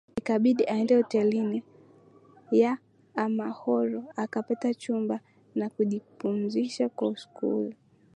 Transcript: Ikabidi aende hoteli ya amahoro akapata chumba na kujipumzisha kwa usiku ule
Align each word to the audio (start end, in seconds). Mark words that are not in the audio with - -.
Ikabidi 0.19 0.63
aende 0.73 0.93
hoteli 0.99 1.37
ya 2.61 2.71
amahoro 3.25 3.99
akapata 4.23 4.69
chumba 4.81 5.15
na 5.55 5.69
kujipumzisha 5.69 6.89
kwa 6.89 7.07
usiku 7.09 7.47
ule 7.59 7.77